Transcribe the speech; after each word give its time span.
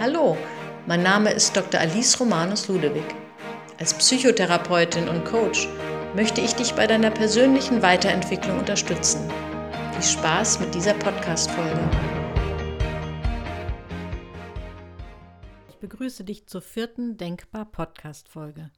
Hallo, 0.00 0.34
mein 0.86 1.02
Name 1.02 1.30
ist 1.30 1.54
Dr. 1.54 1.78
Alice 1.78 2.18
Romanus 2.18 2.68
Ludewig. 2.68 3.04
Als 3.78 3.92
Psychotherapeutin 3.92 5.10
und 5.10 5.26
Coach 5.26 5.68
möchte 6.16 6.40
ich 6.40 6.54
dich 6.54 6.72
bei 6.72 6.86
deiner 6.86 7.10
persönlichen 7.10 7.82
Weiterentwicklung 7.82 8.60
unterstützen. 8.60 9.30
Viel 9.92 10.02
Spaß 10.02 10.60
mit 10.60 10.74
dieser 10.74 10.94
Podcast-Folge. 10.94 11.90
Ich 15.68 15.76
begrüße 15.76 16.24
dich 16.24 16.46
zur 16.46 16.62
vierten 16.62 17.18
Denkbar-Podcast-Folge. 17.18 18.70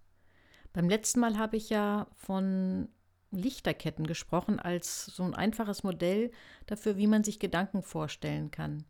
Beim 0.73 0.89
letzten 0.89 1.21
Mal 1.21 1.39
habe 1.39 1.57
ich 1.57 1.71
ja 1.71 2.09
von 2.17 2.89
Lichterketten 3.31 4.09
gesprochen 4.09 4.59
als 4.59 5.07
so 5.07 5.23
ein 5.23 5.37
einfaches 5.37 5.85
Modell 5.85 6.33
dafür, 6.67 6.97
wie 6.97 7.07
man 7.07 7.23
sich 7.23 7.39
Gedanken 7.39 7.85
vorstellen 7.85 8.51
kann. 8.51 8.87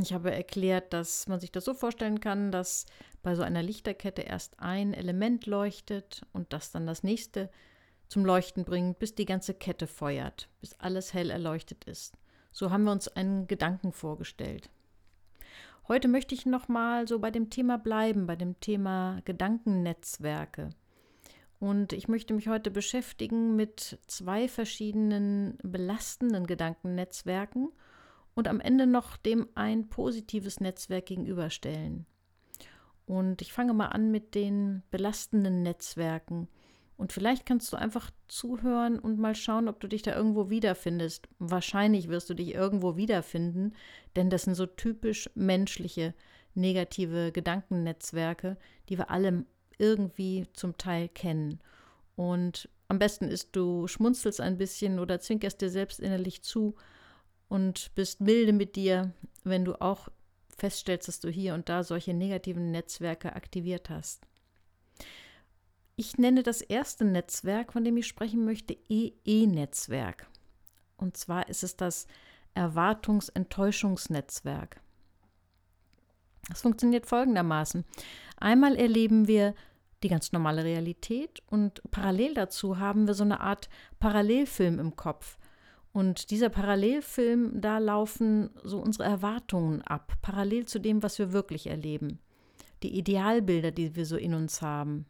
Ich 0.00 0.12
habe 0.12 0.30
erklärt, 0.30 0.92
dass 0.92 1.28
man 1.28 1.40
sich 1.40 1.52
das 1.52 1.64
so 1.64 1.74
vorstellen 1.74 2.20
kann, 2.20 2.50
dass 2.50 2.86
bei 3.22 3.34
so 3.34 3.42
einer 3.42 3.62
Lichterkette 3.62 4.22
erst 4.22 4.58
ein 4.58 4.94
Element 4.94 5.46
leuchtet 5.46 6.22
und 6.32 6.52
das 6.52 6.70
dann 6.70 6.86
das 6.86 7.02
nächste 7.02 7.50
zum 8.08 8.24
Leuchten 8.24 8.64
bringt, 8.64 8.98
bis 8.98 9.14
die 9.14 9.26
ganze 9.26 9.54
Kette 9.54 9.86
feuert, 9.86 10.48
bis 10.60 10.74
alles 10.74 11.12
hell 11.12 11.30
erleuchtet 11.30 11.84
ist. 11.84 12.16
So 12.52 12.70
haben 12.70 12.84
wir 12.84 12.92
uns 12.92 13.08
einen 13.08 13.46
Gedanken 13.46 13.92
vorgestellt. 13.92 14.70
Heute 15.88 16.08
möchte 16.08 16.34
ich 16.34 16.46
noch 16.46 16.68
mal 16.68 17.08
so 17.08 17.18
bei 17.18 17.30
dem 17.30 17.50
Thema 17.50 17.76
bleiben, 17.76 18.26
bei 18.26 18.36
dem 18.36 18.60
Thema 18.60 19.20
Gedankennetzwerke. 19.24 20.70
Und 21.58 21.92
ich 21.92 22.08
möchte 22.08 22.34
mich 22.34 22.48
heute 22.48 22.70
beschäftigen 22.70 23.56
mit 23.56 23.98
zwei 24.06 24.48
verschiedenen 24.48 25.58
belastenden 25.62 26.46
Gedankennetzwerken 26.46 27.70
und 28.34 28.48
am 28.48 28.60
Ende 28.60 28.86
noch 28.86 29.16
dem 29.16 29.48
ein 29.54 29.88
positives 29.88 30.60
Netzwerk 30.60 31.06
gegenüberstellen. 31.06 32.06
Und 33.06 33.42
ich 33.42 33.52
fange 33.52 33.74
mal 33.74 33.88
an 33.88 34.10
mit 34.10 34.34
den 34.34 34.82
belastenden 34.90 35.62
Netzwerken. 35.62 36.48
Und 36.96 37.12
vielleicht 37.12 37.46
kannst 37.46 37.72
du 37.72 37.76
einfach 37.76 38.10
zuhören 38.28 38.98
und 38.98 39.18
mal 39.18 39.34
schauen, 39.34 39.68
ob 39.68 39.80
du 39.80 39.88
dich 39.88 40.02
da 40.02 40.14
irgendwo 40.14 40.50
wiederfindest. 40.50 41.28
Wahrscheinlich 41.38 42.08
wirst 42.08 42.30
du 42.30 42.34
dich 42.34 42.54
irgendwo 42.54 42.96
wiederfinden, 42.96 43.74
denn 44.14 44.30
das 44.30 44.42
sind 44.42 44.54
so 44.54 44.66
typisch 44.66 45.28
menschliche 45.34 46.14
negative 46.54 47.32
Gedankennetzwerke, 47.32 48.56
die 48.88 48.98
wir 48.98 49.10
alle 49.10 49.44
irgendwie 49.78 50.46
zum 50.52 50.76
Teil 50.76 51.08
kennen. 51.08 51.60
Und 52.14 52.68
am 52.88 52.98
besten 52.98 53.28
ist, 53.28 53.56
du 53.56 53.88
schmunzelst 53.88 54.40
ein 54.40 54.58
bisschen 54.58 54.98
oder 54.98 55.18
zwinkerst 55.18 55.60
dir 55.60 55.70
selbst 55.70 55.98
innerlich 55.98 56.42
zu 56.42 56.76
und 57.52 57.94
bist 57.94 58.20
milde 58.22 58.54
mit 58.54 58.76
dir, 58.76 59.12
wenn 59.44 59.66
du 59.66 59.78
auch 59.78 60.08
feststellst, 60.56 61.06
dass 61.06 61.20
du 61.20 61.28
hier 61.28 61.52
und 61.52 61.68
da 61.68 61.84
solche 61.84 62.14
negativen 62.14 62.70
Netzwerke 62.70 63.36
aktiviert 63.36 63.90
hast. 63.90 64.26
Ich 65.96 66.16
nenne 66.16 66.42
das 66.42 66.62
erste 66.62 67.04
Netzwerk, 67.04 67.74
von 67.74 67.84
dem 67.84 67.98
ich 67.98 68.06
sprechen 68.06 68.46
möchte, 68.46 68.74
EE-Netzwerk. 68.88 70.28
Und 70.96 71.18
zwar 71.18 71.50
ist 71.50 71.62
es 71.62 71.76
das 71.76 72.06
Erwartungsenttäuschungsnetzwerk. 72.54 74.80
Das 76.48 76.62
funktioniert 76.62 77.04
folgendermaßen. 77.04 77.84
Einmal 78.38 78.76
erleben 78.76 79.28
wir 79.28 79.54
die 80.02 80.08
ganz 80.08 80.32
normale 80.32 80.64
Realität 80.64 81.42
und 81.50 81.82
parallel 81.90 82.32
dazu 82.32 82.78
haben 82.78 83.06
wir 83.06 83.12
so 83.12 83.24
eine 83.24 83.40
Art 83.40 83.68
Parallelfilm 83.98 84.78
im 84.78 84.96
Kopf. 84.96 85.36
Und 85.92 86.30
dieser 86.30 86.48
Parallelfilm, 86.48 87.60
da 87.60 87.78
laufen 87.78 88.50
so 88.62 88.80
unsere 88.80 89.04
Erwartungen 89.04 89.82
ab, 89.82 90.14
parallel 90.22 90.64
zu 90.64 90.78
dem, 90.78 91.02
was 91.02 91.18
wir 91.18 91.32
wirklich 91.32 91.66
erleben. 91.66 92.18
Die 92.82 92.96
Idealbilder, 92.96 93.70
die 93.70 93.94
wir 93.94 94.06
so 94.06 94.16
in 94.16 94.34
uns 94.34 94.62
haben. 94.62 95.06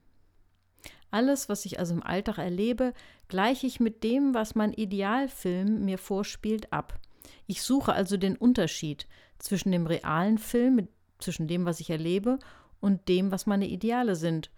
Alles, 1.12 1.48
was 1.48 1.64
ich 1.66 1.78
also 1.78 1.94
im 1.94 2.02
Alltag 2.02 2.38
erlebe, 2.38 2.94
gleiche 3.28 3.66
ich 3.66 3.80
mit 3.80 4.02
dem, 4.02 4.34
was 4.34 4.54
mein 4.54 4.72
Idealfilm 4.72 5.84
mir 5.84 5.98
vorspielt, 5.98 6.72
ab. 6.72 6.98
Ich 7.46 7.62
suche 7.62 7.92
also 7.92 8.16
den 8.16 8.36
Unterschied 8.36 9.06
zwischen 9.38 9.72
dem 9.72 9.86
realen 9.86 10.38
Film, 10.38 10.88
zwischen 11.18 11.46
dem, 11.46 11.64
was 11.64 11.80
ich 11.80 11.90
erlebe, 11.90 12.38
und 12.80 13.08
dem, 13.08 13.30
was 13.30 13.46
meine 13.46 13.68
Ideale 13.68 14.16
sind. 14.16 14.50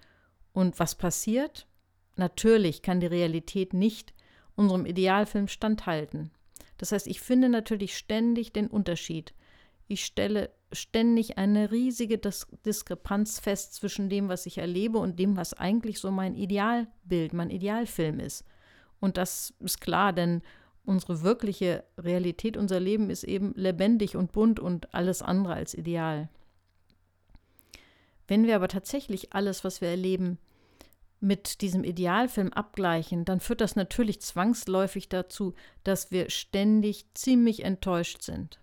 Und 0.53 0.79
was 0.79 0.95
passiert? 0.95 1.67
Natürlich 2.17 2.83
kann 2.83 3.01
die 3.01 3.07
Realität 3.07 3.75
nicht 3.75 4.15
unserem 4.57 4.87
Idealfilm 4.87 5.49
standhalten. 5.49 6.31
Das 6.79 6.93
heißt, 6.93 7.07
ich 7.07 7.21
finde 7.21 7.49
natürlich 7.49 7.97
ständig 7.97 8.53
den 8.53 8.67
Unterschied. 8.67 9.35
Ich 9.87 10.05
stelle 10.05 10.51
ständig 10.73 11.39
eine 11.39 11.71
riesige 11.71 12.19
Dis 12.19 12.47
Diskrepanz 12.65 13.39
fest 13.39 13.75
zwischen 13.75 14.09
dem, 14.09 14.29
was 14.29 14.47
ich 14.47 14.59
erlebe 14.59 14.99
und 14.99 15.19
dem, 15.19 15.37
was 15.37 15.55
eigentlich 15.55 16.01
so 16.01 16.11
mein 16.11 16.35
Idealbild, 16.35 17.33
mein 17.33 17.51
Idealfilm 17.51 18.19
ist. 18.19 18.45
Und 19.01 19.17
das 19.17 19.55
ist 19.61 19.81
klar, 19.81 20.13
denn 20.13 20.43
unsere 20.85 21.23
wirkliche 21.23 21.85
Realität, 21.99 22.57
unser 22.57 22.81
Leben 22.81 23.11
ist 23.11 23.25
eben 23.25 23.53
lebendig 23.55 24.17
und 24.17 24.33
bunt 24.33 24.61
und 24.61 24.95
alles 24.95 25.23
andere 25.23 25.55
als 25.55 25.75
ideal. 25.75 26.29
Wenn 28.27 28.47
wir 28.47 28.57
aber 28.57 28.69
tatsächlich 28.69 29.33
alles, 29.33 29.65
was 29.65 29.81
wir 29.81 29.89
erleben, 29.89 30.39
mit 31.25 31.63
diesem 31.63 31.85
Idealfilm 31.85 32.53
abgleichen, 32.53 33.25
dann 33.25 33.41
führt 33.41 33.63
das 33.63 33.77
natürlich 33.77 34.21
zwangsläufig 34.21 35.09
dazu, 35.09 35.55
dass 35.83 36.11
wir 36.11 36.31
ständig 36.31 37.07
ziemlich 37.15 37.65
enttäuscht 37.65 38.23
sind. 38.23 38.61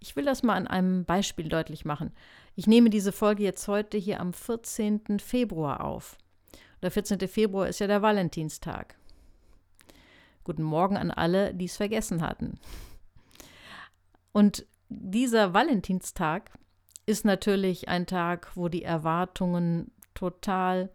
Ich 0.00 0.16
will 0.16 0.24
das 0.24 0.42
mal 0.42 0.56
an 0.56 0.66
einem 0.66 1.04
Beispiel 1.04 1.48
deutlich 1.48 1.84
machen. 1.84 2.12
Ich 2.56 2.66
nehme 2.66 2.90
diese 2.90 3.12
Folge 3.12 3.44
jetzt 3.44 3.68
heute 3.68 3.98
hier 3.98 4.20
am 4.20 4.32
14. 4.32 5.20
Februar 5.20 5.84
auf. 5.84 6.16
Der 6.82 6.90
14. 6.90 7.20
Februar 7.28 7.68
ist 7.68 7.78
ja 7.78 7.86
der 7.86 8.02
Valentinstag. 8.02 8.96
Guten 10.44 10.62
Morgen 10.62 10.96
an 10.96 11.10
alle, 11.10 11.54
die 11.54 11.66
es 11.66 11.76
vergessen 11.76 12.22
hatten. 12.22 12.58
Und 14.32 14.66
dieser 14.88 15.52
Valentinstag 15.52 16.50
ist 17.04 17.26
natürlich 17.26 17.88
ein 17.88 18.06
Tag, 18.06 18.50
wo 18.56 18.68
die 18.68 18.82
Erwartungen 18.82 19.92
total 20.14 20.90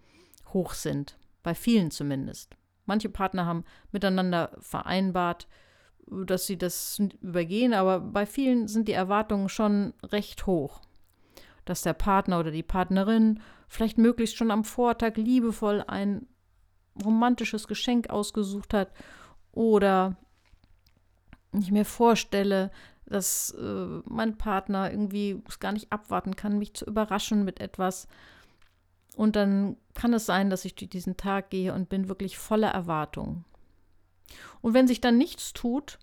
hoch 0.56 0.74
sind, 0.74 1.20
bei 1.44 1.54
vielen 1.54 1.92
zumindest. 1.92 2.58
Manche 2.86 3.10
Partner 3.10 3.46
haben 3.46 3.64
miteinander 3.92 4.58
vereinbart, 4.60 5.48
dass 6.08 6.48
sie 6.48 6.58
das 6.58 7.00
übergehen, 7.22 7.74
aber 7.74 8.00
bei 8.00 8.26
vielen 8.26 8.68
sind 8.68 8.88
die 8.88 8.94
Erwartungen 8.94 9.50
schon 9.50 9.94
recht 10.04 10.48
hoch. 10.48 10.82
Dass 11.66 11.82
der 11.82 11.94
Partner 11.94 12.40
oder 12.40 12.52
die 12.52 12.64
Partnerin 12.64 13.42
vielleicht 13.68 13.98
möglichst 13.98 14.38
schon 14.38 14.52
am 14.52 14.64
Vortag 14.64 15.18
liebevoll 15.18 15.84
ein 15.86 16.28
romantisches 17.04 17.68
Geschenk 17.68 18.10
ausgesucht 18.10 18.74
hat 18.74 18.92
oder 19.52 20.16
ich 21.60 21.72
mir 21.72 21.86
vorstelle, 21.86 22.72
dass 23.06 23.52
äh, 23.52 24.02
mein 24.06 24.38
Partner 24.38 24.92
irgendwie 24.92 25.42
es 25.48 25.60
gar 25.60 25.72
nicht 25.72 25.92
abwarten 25.92 26.36
kann, 26.36 26.58
mich 26.58 26.74
zu 26.74 26.86
überraschen 26.86 27.44
mit 27.46 27.60
etwas, 27.60 28.08
und 29.16 29.36
dann 29.36 29.78
kann 29.94 30.14
es 30.14 30.26
sein, 30.26 30.50
dass 30.50 30.66
ich 30.66 30.76
diesen 30.76 31.18
Tag 31.18 31.50
gehe 31.50 31.74
und 31.74 31.90
bin 31.90 32.10
wirklich 32.10 32.38
voller 32.38 32.70
Erwartung. 32.70 33.46
Und 34.62 34.74
wenn 34.74 34.88
sich 34.88 35.02
dann 35.02 35.18
nichts 35.18 35.54
tut, 35.54 36.00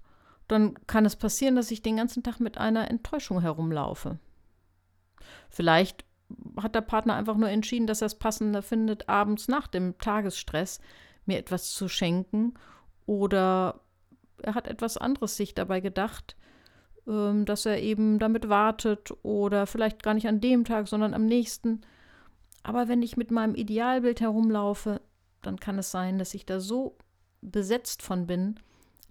dann 0.49 0.75
kann 0.87 1.05
es 1.05 1.17
passieren, 1.17 1.57
dass 1.57 1.71
ich 1.71 1.83
den 1.83 1.97
ganzen 1.97 2.23
Tag 2.23 2.41
mit 2.41 2.59
einer 2.59 2.91
Enttäuschung 2.91 3.41
herumlaufe. 3.41 4.19
Vielleicht 5.51 6.05
hat 6.61 6.75
der 6.75 6.81
Partner 6.81 7.15
einfach 7.15 7.37
nur 7.37 7.49
entschieden, 7.49 7.87
dass 7.87 8.03
er 8.03 8.07
es 8.07 8.19
passender 8.19 8.63
findet, 8.63 9.09
abends 9.09 9.49
nach 9.49 9.67
dem 9.67 9.99
Tagesstress 9.99 10.81
mir 11.27 11.39
etwas 11.39 11.73
zu 11.73 11.89
schenken 11.89 12.55
oder 13.07 13.81
er 14.43 14.55
hat 14.55 14.67
etwas 14.67 14.97
anderes 14.97 15.37
sich 15.37 15.55
dabei 15.55 15.81
gedacht, 15.81 16.37
ähm, 17.07 17.45
dass 17.45 17.67
er 17.67 17.81
eben 17.81 18.19
damit 18.19 18.49
wartet 18.49 19.13
oder 19.23 19.67
vielleicht 19.67 20.03
gar 20.03 20.15
nicht 20.15 20.27
an 20.27 20.41
dem 20.41 20.65
Tag, 20.65 20.89
sondern 20.89 21.15
am 21.15 21.27
nächsten. 21.27 21.83
Aber 22.63 22.89
wenn 22.89 23.03
ich 23.03 23.17
mit 23.17 23.31
meinem 23.31 23.55
Idealbild 23.55 24.21
herumlaufe, 24.21 25.01
dann 25.43 25.59
kann 25.59 25.79
es 25.79 25.91
sein, 25.91 26.19
dass 26.19 26.35
ich 26.35 26.47
da 26.47 26.61
so 26.61 26.97
besetzt 27.41 28.03
von 28.03 28.27
bin, 28.27 28.61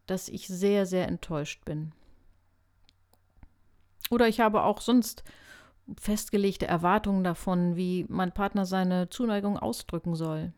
dass 0.05 0.29
ich 0.29 0.47
sehr, 0.47 0.85
sehr 0.85 1.07
enttäuscht 1.07 1.65
bin. 1.65 1.91
Oder 4.09 4.27
ich 4.27 4.39
habe 4.39 4.63
auch 4.63 4.81
sonst 4.81 5.23
festgelegte 5.99 6.67
Erwartungen 6.67 7.23
davon, 7.23 7.75
wie 7.75 8.05
mein 8.07 8.33
Partner 8.33 8.65
seine 8.65 9.09
Zuneigung 9.09 9.57
ausdrücken 9.57 10.15
soll. 10.15 10.53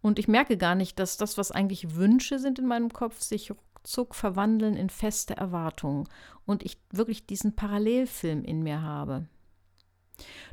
Und 0.00 0.18
ich 0.18 0.26
merke 0.26 0.56
gar 0.56 0.74
nicht, 0.74 0.98
dass 0.98 1.16
das, 1.16 1.38
was 1.38 1.52
eigentlich 1.52 1.94
Wünsche 1.94 2.38
sind 2.38 2.58
in 2.58 2.66
meinem 2.66 2.92
Kopf, 2.92 3.20
sich 3.22 3.50
ruckzuck 3.50 4.14
verwandeln 4.14 4.76
in 4.76 4.90
feste 4.90 5.36
Erwartungen 5.36 6.08
und 6.44 6.64
ich 6.64 6.78
wirklich 6.90 7.26
diesen 7.26 7.54
Parallelfilm 7.54 8.44
in 8.44 8.62
mir 8.62 8.82
habe. 8.82 9.28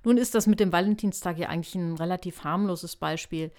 Nun 0.03 0.17
ist 0.17 0.35
das 0.35 0.47
mit 0.47 0.59
dem 0.59 0.71
Valentinstag 0.71 1.37
ja 1.37 1.49
eigentlich 1.49 1.75
ein 1.75 1.95
relativ 1.95 2.43
harmloses 2.43 2.95
Beispiel. 2.95 3.51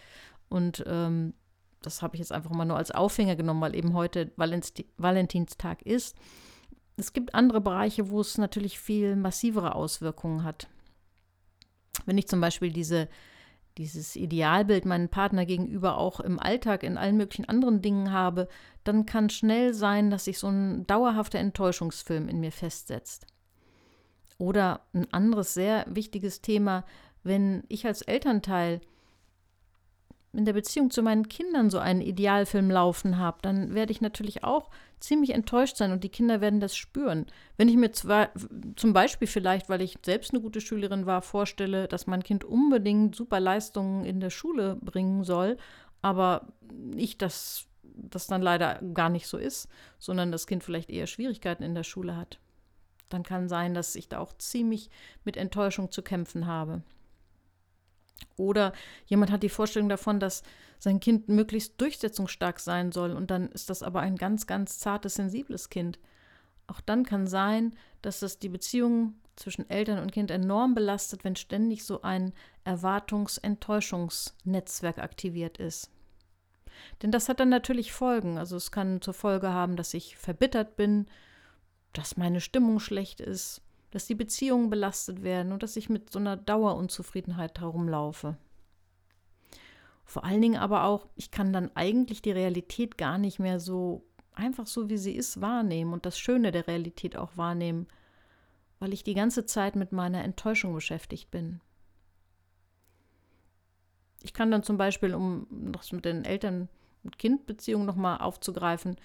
Und 0.49 0.85
ähm, 0.87 1.35
das 1.83 2.03
habe 2.03 2.17
ich 2.17 2.21
jetzt 2.21 2.33
einfach 2.33 2.51
mal 2.51 2.65
nur 2.65 2.77
als 2.77 2.91
Aufhänger 2.91 3.37
genommen, 3.37 3.61
weil 3.61 3.75
eben 3.75 3.95
heute 3.95 4.33
Valentinstag 4.37 5.83
ist. 5.83 6.17
es 6.97 7.13
gibt 7.13 7.35
andere 7.35 7.61
Bereiche, 7.61 8.11
wo 8.11 8.21
es 8.21 8.37
natürlich 8.37 8.79
viel 8.79 9.17
massivere 9.17 9.75
Auswirkungen 9.75 10.45
hat. 10.45 10.69
Wenn 12.05 12.19
ich 12.19 12.29
zum 12.29 12.41
Beispiel 12.41 12.71
diese, 12.73 13.09
dieses 13.79 14.17
Idealbild 14.17 14.85
meinem 14.85 15.09
Partner 15.09 15.47
gegenüber 15.47 15.97
auch 15.97 16.21
im 16.21 16.39
Alltag 16.39 16.83
in 16.83 16.99
allen 16.99 17.17
möglichen 17.17 17.49
anderen 17.49 17.81
Dingen 17.81 18.13
habe, 18.13 18.49
dann 18.85 19.07
kann 19.07 19.31
schnell 19.31 19.73
sein, 19.73 20.11
dass 20.11 20.27
sich 20.27 20.39
so 20.39 20.49
ein 20.49 20.87
dauerhafter 20.87 21.39
Enttäuschungsfilm 21.39 22.29
in 22.29 22.41
mir 22.41 22.53
festsetzt. 22.53 23.27
Oder 24.41 24.81
ein 24.95 25.07
anderes 25.13 25.53
sehr 25.53 25.85
wichtiges 25.87 26.41
Thema, 26.41 26.85
wenn 27.23 27.63
ich 27.69 27.87
als 27.87 28.01
Elternteil 28.01 28.81
in 30.33 30.47
der 30.47 30.55
Beziehung 30.55 30.91
zu 30.91 31.03
meinen 31.03 31.29
Kindern 31.29 31.69
so 31.69 31.79
einen 31.79 32.01
Idealfilm 32.01 32.71
laufen 32.71 33.19
habe, 33.19 33.39
dann 33.43 33.75
werde 33.75 33.93
ich 33.93 34.01
natürlich 34.01 34.43
auch 34.43 34.71
ziemlich 34.99 35.35
enttäuscht 35.35 35.77
sein 35.77 35.93
und 35.93 36.03
die 36.03 36.09
Kinder 36.09 36.41
werden 36.41 36.61
das 36.61 36.75
spüren. 36.75 37.27
Wenn 37.59 37.69
ich 37.69 37.77
mir 37.77 37.93
zwar 37.93 38.31
zum 38.77 38.95
Beispiel 38.95 39.29
vielleicht, 39.29 39.69
weil 39.69 39.83
ich 39.83 39.99
selbst 40.03 40.33
eine 40.33 40.41
gute 40.41 40.63
Schülerin 40.63 41.05
war, 41.05 41.21
vorstelle, 41.21 41.87
dass 41.87 42.07
mein 42.07 42.23
Kind 42.23 42.43
unbedingt 42.43 43.15
super 43.15 43.41
Leistungen 43.41 44.07
in 44.07 44.21
der 44.21 44.31
Schule 44.31 44.77
bringen 44.81 45.23
soll, 45.23 45.59
aber 46.01 46.47
ich 46.97 47.19
das, 47.19 47.67
das 47.83 48.27
dann 48.27 48.41
leider 48.41 48.81
gar 48.95 49.11
nicht 49.11 49.27
so 49.27 49.37
ist, 49.37 49.69
sondern 49.99 50.33
das 50.33 50.47
Kind 50.47 50.65
vielleicht 50.65 50.89
eher 50.89 51.07
Schwierigkeiten 51.07 51.63
in 51.63 51.75
der 51.75 51.85
Schule 51.85 52.17
hat, 52.17 52.39
dann 53.11 53.23
kann 53.23 53.49
sein, 53.49 53.75
dass 53.75 53.95
ich 53.95 54.09
da 54.09 54.19
auch 54.19 54.33
ziemlich 54.39 54.91
mit 55.25 55.37
Enttäuschung 55.37 55.91
zu 55.91 56.03
kämpfen 56.03 56.47
habe. 56.47 56.83
Oder 58.37 58.73
jemand 59.07 59.31
hat 59.31 59.43
die 59.43 59.49
Vorstellung 59.49 59.89
davon, 59.89 60.21
dass 60.21 60.43
sein 60.79 61.01
Kind 61.01 61.29
möglichst 61.29 61.81
durchsetzungsstark 61.81 62.61
sein 62.61 62.93
soll 62.93 63.13
und 63.13 63.31
dann 63.31 63.49
ist 63.51 63.71
das 63.71 63.83
aber 63.83 64.01
ein 64.01 64.17
ganz, 64.17 64.47
ganz 64.47 64.79
zartes, 64.79 65.15
sensibles 65.15 65.69
Kind. 65.69 65.99
Auch 66.67 66.81
dann 66.81 67.05
kann 67.05 67.27
sein, 67.27 67.75
dass 68.01 68.21
das 68.21 68.39
die 68.39 68.49
Beziehung 68.49 69.15
zwischen 69.37 69.69
Eltern 69.69 69.99
und 69.99 70.13
Kind 70.13 70.31
enorm 70.31 70.75
belastet, 70.75 71.25
wenn 71.25 71.37
ständig 71.37 71.85
so 71.85 72.01
ein 72.03 72.33
Erwartungs-Enttäuschungsnetzwerk 72.65 74.99
aktiviert 74.99 75.59
ist. 75.59 75.91
Denn 77.03 77.11
das 77.11 77.29
hat 77.29 77.41
dann 77.41 77.49
natürlich 77.49 77.93
Folgen. 77.93 78.39
Also 78.39 78.55
es 78.57 78.71
kann 78.71 79.03
zur 79.03 79.15
Folge 79.15 79.51
haben, 79.51 79.75
dass 79.77 79.95
ich 79.95 80.17
verbittert 80.17 80.77
bin, 80.77 81.07
dass 81.93 82.17
meine 82.17 82.41
Stimmung 82.41 82.79
schlecht 82.81 83.21
ist, 83.21 83.63
dass 83.91 84.07
die 84.07 84.15
Beziehungen 84.15 84.71
belastet 84.71 85.23
werden 85.23 85.53
und 85.53 85.63
dass 85.63 85.77
ich 85.77 85.89
mit 85.89 86.13
so 86.13 86.19
einer 86.19 86.37
Dauerunzufriedenheit 86.37 87.61
herumlaufe. 87.61 88.37
Vor 90.05 90.25
allen 90.25 90.43
Dingen 90.43 90.57
aber 90.61 90.85
auch, 90.85 91.07
ich 91.17 91.31
kann 91.31 91.53
dann 91.53 91.71
eigentlich 91.75 92.23
die 92.23 92.33
Realität 92.33 92.99
gar 92.99 93.19
nicht 93.19 93.39
mehr 93.39 93.61
so 93.61 94.05
einfach 94.33 94.67
so, 94.67 94.89
wie 94.89 94.99
sie 94.99 95.15
ist, 95.15 95.41
wahrnehmen 95.41 95.93
und 95.93 96.07
das 96.07 96.19
Schöne 96.19 96.51
der 96.51 96.67
Realität 96.67 97.17
auch 97.17 97.37
wahrnehmen, 97.37 97.87
weil 98.79 98.93
ich 98.93 99.05
die 99.05 99.15
ganze 99.15 99.45
Zeit 99.45 99.77
mit 99.77 99.93
meiner 99.93 100.25
Enttäuschung 100.25 100.75
beschäftigt 100.75 101.31
bin. 101.31 101.61
Ich 104.23 104.33
kann 104.33 104.51
dann 104.51 104.63
zum 104.63 104.77
Beispiel, 104.77 105.15
um 105.15 105.47
das 105.73 105.93
mit 105.93 106.05
den 106.05 106.25
Eltern- 106.25 106.69
und 107.05 107.19
Kindbeziehungen 107.19 107.87
nochmal 107.87 108.19
aufzugreifen, 108.19 108.97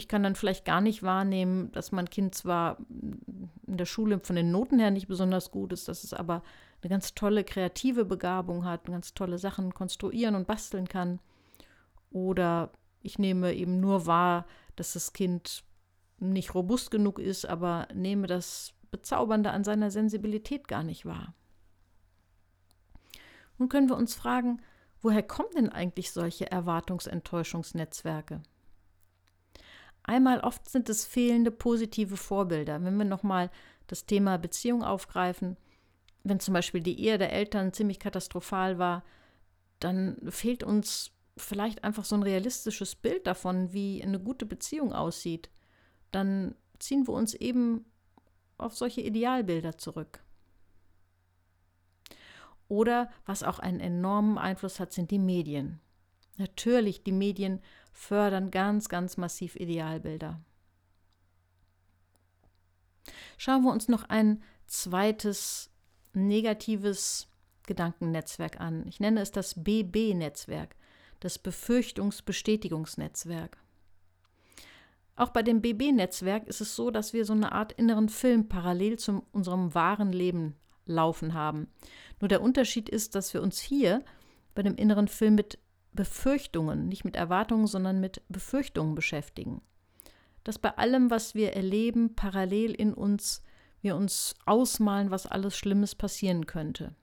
ich 0.00 0.08
kann 0.08 0.22
dann 0.22 0.34
vielleicht 0.34 0.64
gar 0.64 0.80
nicht 0.80 1.02
wahrnehmen, 1.02 1.70
dass 1.72 1.92
mein 1.92 2.08
Kind 2.08 2.34
zwar 2.34 2.78
in 2.88 3.76
der 3.76 3.84
Schule 3.84 4.18
von 4.20 4.34
den 4.34 4.50
Noten 4.50 4.78
her 4.78 4.90
nicht 4.90 5.08
besonders 5.08 5.50
gut 5.50 5.74
ist, 5.74 5.88
dass 5.88 6.04
es 6.04 6.14
aber 6.14 6.42
eine 6.80 6.88
ganz 6.88 7.14
tolle 7.14 7.44
kreative 7.44 8.06
Begabung 8.06 8.64
hat, 8.64 8.86
ganz 8.86 9.12
tolle 9.12 9.36
Sachen 9.36 9.74
konstruieren 9.74 10.36
und 10.36 10.46
basteln 10.46 10.88
kann. 10.88 11.18
Oder 12.10 12.70
ich 13.02 13.18
nehme 13.18 13.52
eben 13.52 13.78
nur 13.78 14.06
wahr, 14.06 14.46
dass 14.74 14.94
das 14.94 15.12
Kind 15.12 15.64
nicht 16.18 16.54
robust 16.54 16.90
genug 16.90 17.18
ist, 17.18 17.44
aber 17.44 17.86
nehme 17.92 18.26
das 18.26 18.72
Bezaubernde 18.90 19.50
an 19.50 19.64
seiner 19.64 19.90
Sensibilität 19.90 20.66
gar 20.66 20.82
nicht 20.82 21.04
wahr. 21.04 21.34
Nun 23.58 23.68
können 23.68 23.90
wir 23.90 23.98
uns 23.98 24.14
fragen, 24.14 24.62
woher 25.02 25.22
kommen 25.22 25.50
denn 25.54 25.68
eigentlich 25.68 26.10
solche 26.10 26.50
Erwartungsenttäuschungsnetzwerke? 26.50 28.40
Einmal 30.02 30.40
oft 30.40 30.68
sind 30.68 30.88
es 30.88 31.04
fehlende 31.04 31.50
positive 31.50 32.16
Vorbilder. 32.16 32.82
Wenn 32.82 32.96
wir 32.96 33.04
nochmal 33.04 33.50
das 33.86 34.06
Thema 34.06 34.38
Beziehung 34.38 34.82
aufgreifen, 34.82 35.56
wenn 36.24 36.40
zum 36.40 36.54
Beispiel 36.54 36.80
die 36.80 37.00
Ehe 37.00 37.18
der 37.18 37.32
Eltern 37.32 37.72
ziemlich 37.72 37.98
katastrophal 37.98 38.78
war, 38.78 39.04
dann 39.78 40.18
fehlt 40.30 40.62
uns 40.62 41.12
vielleicht 41.36 41.84
einfach 41.84 42.04
so 42.04 42.14
ein 42.14 42.22
realistisches 42.22 42.94
Bild 42.94 43.26
davon, 43.26 43.72
wie 43.72 44.02
eine 44.02 44.20
gute 44.20 44.46
Beziehung 44.46 44.92
aussieht. 44.92 45.48
Dann 46.12 46.54
ziehen 46.78 47.06
wir 47.06 47.14
uns 47.14 47.34
eben 47.34 47.86
auf 48.58 48.76
solche 48.76 49.00
Idealbilder 49.00 49.78
zurück. 49.78 50.22
Oder 52.68 53.10
was 53.26 53.42
auch 53.42 53.58
einen 53.58 53.80
enormen 53.80 54.38
Einfluss 54.38 54.78
hat, 54.78 54.92
sind 54.92 55.10
die 55.10 55.18
Medien. 55.18 55.80
Natürlich, 56.36 57.02
die 57.02 57.12
Medien 57.12 57.60
fördern 57.92 58.50
ganz, 58.50 58.88
ganz 58.88 59.16
massiv 59.16 59.56
Idealbilder. 59.56 60.40
Schauen 63.36 63.62
wir 63.62 63.72
uns 63.72 63.88
noch 63.88 64.04
ein 64.04 64.42
zweites 64.66 65.70
negatives 66.12 67.28
Gedankennetzwerk 67.66 68.60
an. 68.60 68.86
Ich 68.86 69.00
nenne 69.00 69.20
es 69.20 69.30
das 69.30 69.62
BB-Netzwerk, 69.62 70.76
das 71.20 71.38
Befürchtungsbestätigungsnetzwerk. 71.38 73.58
Auch 75.16 75.30
bei 75.30 75.42
dem 75.42 75.60
BB-Netzwerk 75.60 76.46
ist 76.46 76.60
es 76.60 76.74
so, 76.74 76.90
dass 76.90 77.12
wir 77.12 77.24
so 77.24 77.32
eine 77.32 77.52
Art 77.52 77.72
inneren 77.72 78.08
Film 78.08 78.48
parallel 78.48 78.98
zu 78.98 79.24
unserem 79.32 79.74
wahren 79.74 80.12
Leben 80.12 80.56
laufen 80.86 81.34
haben. 81.34 81.68
Nur 82.20 82.28
der 82.28 82.42
Unterschied 82.42 82.88
ist, 82.88 83.14
dass 83.14 83.34
wir 83.34 83.42
uns 83.42 83.60
hier 83.60 84.04
bei 84.54 84.62
dem 84.62 84.76
inneren 84.76 85.08
Film 85.08 85.34
mit 85.34 85.58
Befürchtungen, 85.92 86.88
nicht 86.88 87.04
mit 87.04 87.16
Erwartungen, 87.16 87.66
sondern 87.66 88.00
mit 88.00 88.22
Befürchtungen 88.28 88.94
beschäftigen. 88.94 89.60
Dass 90.44 90.58
bei 90.58 90.76
allem, 90.78 91.10
was 91.10 91.34
wir 91.34 91.52
erleben, 91.52 92.14
parallel 92.14 92.72
in 92.72 92.94
uns 92.94 93.42
wir 93.82 93.96
uns 93.96 94.34
ausmalen, 94.46 95.10
was 95.10 95.26
alles 95.26 95.56
Schlimmes 95.56 95.94
passieren 95.94 96.46
könnte. 96.46 96.94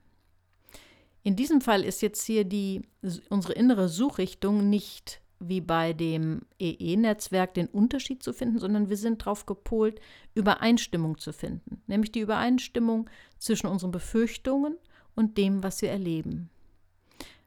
In 1.23 1.35
diesem 1.35 1.61
Fall 1.61 1.83
ist 1.83 2.01
jetzt 2.01 2.23
hier 2.23 2.45
die, 2.45 2.81
unsere 3.29 3.53
innere 3.53 3.89
Suchrichtung 3.89 4.69
nicht 4.69 5.21
wie 5.39 5.61
bei 5.61 5.93
dem 5.93 6.41
EE-Netzwerk 6.57 7.53
den 7.53 7.67
Unterschied 7.67 8.23
zu 8.23 8.33
finden, 8.33 8.59
sondern 8.59 8.89
wir 8.89 8.97
sind 8.97 9.21
darauf 9.21 9.45
gepolt, 9.45 9.99
Übereinstimmung 10.33 11.17
zu 11.17 11.31
finden, 11.31 11.81
nämlich 11.85 12.11
die 12.11 12.21
Übereinstimmung 12.21 13.09
zwischen 13.37 13.67
unseren 13.67 13.91
Befürchtungen 13.91 14.77
und 15.15 15.37
dem, 15.37 15.61
was 15.61 15.81
wir 15.81 15.91
erleben. 15.91 16.49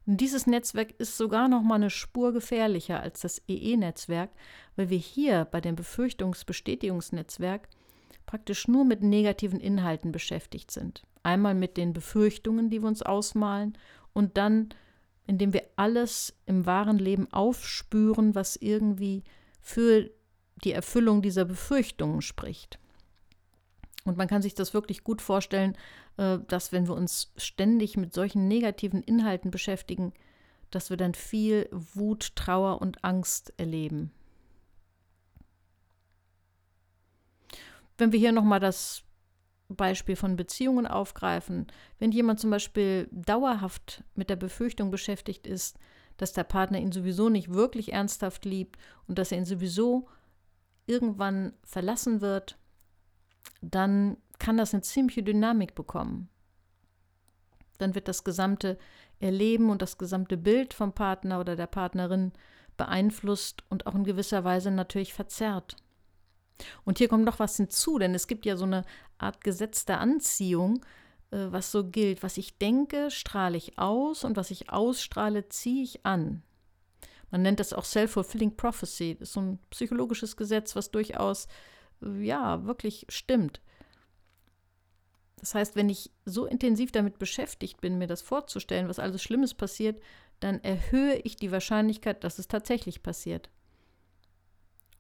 Dieses 0.07 0.47
Netzwerk 0.47 0.93
ist 0.99 1.17
sogar 1.17 1.49
noch 1.49 1.63
mal 1.63 1.77
eine 1.77 1.91
Spur 1.91 2.33
gefährlicher 2.33 3.01
als 3.01 3.21
das 3.21 3.43
EE-Netzwerk, 3.49 4.31
weil 4.77 4.91
wir 4.91 4.99
hier 4.99 5.45
bei 5.45 5.61
dem 5.61 5.77
Befürchtungsbestätigungsnetzwerk 5.77 7.69
praktisch 8.27 8.69
nur 8.69 8.85
mit 8.85 9.03
negativen 9.03 9.61
Inhalten 9.61 10.13
beschäftigt 10.13 10.71
sind. 10.71 11.03
Einmal 11.23 11.55
mit 11.55 11.77
den 11.77 11.93
Befürchtungen, 11.93 12.71
die 12.71 12.81
wir 12.81 12.89
uns 12.89 13.03
ausmalen 13.03 13.77
und 14.13 14.37
dann, 14.37 14.71
indem 15.27 15.53
wir 15.53 15.65
alles 15.77 16.35
im 16.47 16.65
wahren 16.67 16.99
Leben 16.99 17.31
aufspüren, 17.33 18.35
was 18.35 18.57
irgendwie 18.57 19.23
für 19.61 20.11
die 20.65 20.73
Erfüllung 20.73 21.23
dieser 21.23 21.45
Befürchtungen 21.45 22.23
spricht. 22.23 22.79
Und 24.05 24.17
man 24.17 24.29
kann 24.29 24.43
sich 24.43 24.55
das 24.55 24.73
wirklich 24.73 25.05
gut 25.05 25.21
vorstellen, 25.21 25.77
äh, 26.17 26.39
dass 26.49 26.73
wenn 26.73 26.89
wir 26.89 26.95
uns 26.95 27.33
ständig 27.37 27.97
mit 27.97 28.15
solchen 28.15 28.49
negativen 28.49 29.03
Inhalten 29.03 29.51
beschäftigen, 29.51 30.13
dass 30.71 30.91
wir 30.91 30.97
dann 30.97 31.15
viel 31.15 31.69
Wut, 31.73 32.35
Trauer 32.37 32.81
und 32.81 33.05
Angst 33.05 33.53
erleben. 33.57 34.13
Wenn 37.99 38.13
wir 38.13 38.19
hier 38.19 38.33
nochmal 38.33 38.61
das 38.61 39.03
Beispiel 39.69 40.17
von 40.17 40.37
Beziehungen 40.37 40.87
aufgreifen, 40.87 41.67
wenn 41.99 42.13
jemand 42.13 42.41
zum 42.41 42.51
Beispiel 42.51 43.09
dauerhaft 43.13 44.03
mit 44.15 44.31
der 44.31 44.37
Befürchtung 44.37 44.91
beschäftigt 44.91 45.47
ist, 45.47 45.79
dass 46.17 46.33
der 46.33 46.45
Partner 46.45 46.79
ihn 46.79 46.93
sowieso 46.93 47.29
nicht 47.29 47.53
wirklich 47.53 47.93
ernsthaft 47.93 48.45
liebt 48.45 48.79
und 49.07 49.19
dass 49.19 49.33
er 49.33 49.39
ihn 49.39 49.45
sowieso 49.45 50.09
irgendwann 50.87 51.53
verlassen 51.65 52.21
wird, 52.21 52.59
dann 53.61 54.17
kann 54.39 54.57
das 54.57 54.73
eine 54.75 54.83
ziemliche 54.83 55.23
Dynamik 55.23 55.75
bekommen. 55.75 56.29
Dann 57.79 57.95
wird 57.95 58.09
das 58.09 58.25
gesamte 58.25 58.79
Erleben 59.21 59.71
und 59.71 59.83
das 59.83 59.99
gesamte 59.99 60.37
Bild 60.37 60.75
vom 60.75 60.93
Partner 60.93 61.41
oder 61.41 61.57
der 61.57 61.67
Partnerin 61.67 62.33
beeinflusst 62.77 63.63
und 63.69 63.87
auch 63.87 63.95
in 63.95 64.05
gewisser 64.05 64.45
Weise 64.45 64.71
natürlich 64.71 65.13
verzerrt. 65.13 65.77
Und 66.85 66.99
hier 66.99 67.09
kommt 67.09 67.25
noch 67.25 67.39
was 67.39 67.57
hinzu, 67.57 67.99
denn 67.99 68.15
es 68.15 68.27
gibt 68.27 68.47
ja 68.47 68.57
so 68.57 68.65
eine 68.65 68.85
Art 69.19 69.43
Gesetz 69.43 69.85
der 69.85 70.01
Anziehung, 70.01 70.85
äh, 71.31 71.47
was 71.51 71.73
so 71.73 71.85
gilt. 71.85 72.23
Was 72.23 72.37
ich 72.37 72.59
denke, 72.59 73.11
strahle 73.11 73.57
ich 73.57 73.79
aus 73.79 74.25
und 74.25 74.37
was 74.37 74.51
ich 74.51 74.71
ausstrahle, 74.71 75.49
ziehe 75.49 75.83
ich 75.83 76.05
an. 76.05 76.43
Man 77.31 77.43
nennt 77.43 77.61
das 77.61 77.73
auch 77.73 77.85
Self-Fulfilling 77.85 78.57
Prophecy. 78.57 79.17
Das 79.19 79.29
ist 79.29 79.35
so 79.35 79.41
ein 79.41 79.59
psychologisches 79.71 80.37
Gesetz, 80.37 80.75
was 80.75 80.91
durchaus 80.91 81.47
ja, 82.01 82.65
wirklich 82.65 83.07
stimmt. 83.09 83.61
Das 85.39 85.55
heißt, 85.55 85.75
wenn 85.75 85.89
ich 85.89 86.11
so 86.27 86.47
intensiv 86.47 86.93
damit 86.93 87.19
beschäftigt 87.19 87.81
bin, 87.81 87.99
mir 87.99 88.07
das 88.07 88.23
vorzustellen, 88.23 88.89
was 88.89 88.99
alles 88.99 89.23
Schlimmes 89.23 89.55
passiert, 89.55 90.01
dann 90.39 90.63
erhöhe 90.63 91.17
ich 91.17 91.37
die 91.37 91.53
Wahrscheinlichkeit, 91.53 92.25
dass 92.25 92.39
es 92.39 92.49
tatsächlich 92.49 93.03
passiert. 93.03 93.51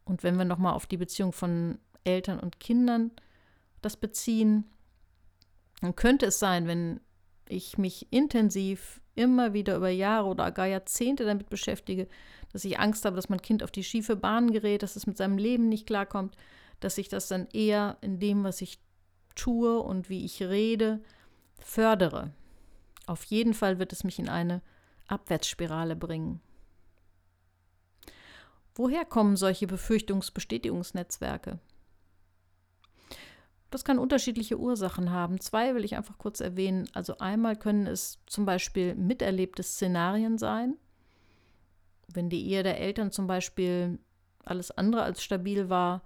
Und 0.04 0.22
wenn 0.22 0.36
wir 0.36 0.44
nochmal 0.44 0.74
auf 0.74 0.86
die 0.86 0.96
Beziehung 0.96 1.32
von 1.32 1.78
Eltern 2.04 2.40
und 2.40 2.58
Kindern 2.58 3.10
das 3.82 3.96
beziehen, 3.96 4.64
dann 5.80 5.94
könnte 5.94 6.26
es 6.26 6.38
sein, 6.38 6.66
wenn 6.66 7.00
ich 7.48 7.78
mich 7.78 8.12
intensiv 8.12 9.00
immer 9.14 9.52
wieder 9.52 9.76
über 9.76 9.88
Jahre 9.88 10.28
oder 10.28 10.50
gar 10.52 10.66
Jahrzehnte 10.66 11.24
damit 11.24 11.50
beschäftige, 11.50 12.08
dass 12.52 12.64
ich 12.64 12.78
Angst 12.78 13.04
habe, 13.04 13.16
dass 13.16 13.28
mein 13.28 13.42
Kind 13.42 13.62
auf 13.62 13.70
die 13.70 13.84
schiefe 13.84 14.16
Bahn 14.16 14.50
gerät, 14.50 14.82
dass 14.82 14.96
es 14.96 15.06
mit 15.06 15.16
seinem 15.16 15.38
Leben 15.38 15.68
nicht 15.68 15.86
klarkommt, 15.86 16.36
dass 16.80 16.98
ich 16.98 17.08
das 17.08 17.28
dann 17.28 17.46
eher 17.52 17.98
in 18.00 18.18
dem, 18.18 18.44
was 18.44 18.60
ich 18.60 18.80
tue 19.34 19.80
und 19.80 20.08
wie 20.08 20.24
ich 20.24 20.42
rede, 20.42 21.00
fördere. 21.58 22.32
Auf 23.06 23.24
jeden 23.24 23.54
Fall 23.54 23.78
wird 23.78 23.92
es 23.92 24.04
mich 24.04 24.18
in 24.18 24.28
eine 24.28 24.62
Abwärtsspirale 25.06 25.96
bringen. 25.96 26.40
Woher 28.74 29.04
kommen 29.04 29.36
solche 29.36 29.66
Befürchtungsbestätigungsnetzwerke? 29.66 31.58
Das 33.70 33.84
kann 33.84 33.98
unterschiedliche 33.98 34.58
Ursachen 34.58 35.10
haben. 35.10 35.40
Zwei 35.40 35.74
will 35.74 35.84
ich 35.84 35.96
einfach 35.96 36.18
kurz 36.18 36.40
erwähnen. 36.40 36.88
Also 36.92 37.18
einmal 37.18 37.56
können 37.56 37.86
es 37.86 38.18
zum 38.26 38.44
Beispiel 38.44 38.94
miterlebte 38.96 39.62
Szenarien 39.62 40.38
sein. 40.38 40.76
Wenn 42.08 42.28
die 42.28 42.48
Ehe 42.48 42.64
der 42.64 42.80
Eltern 42.80 43.12
zum 43.12 43.28
Beispiel 43.28 43.98
alles 44.44 44.70
andere 44.72 45.02
als 45.02 45.22
stabil 45.22 45.68
war 45.68 46.02